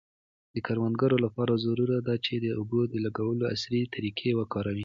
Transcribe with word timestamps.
د 0.53 0.55
کروندګرو 0.67 1.17
لپاره 1.25 1.61
ضروري 1.65 1.99
ده 2.07 2.15
چي 2.25 2.35
د 2.39 2.45
اوبو 2.59 2.79
د 2.91 2.95
لګولو 3.05 3.43
عصري 3.53 3.81
طریقې 3.95 4.31
وکاروي. 4.35 4.79